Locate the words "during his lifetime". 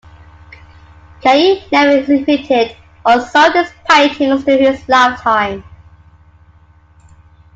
4.43-5.63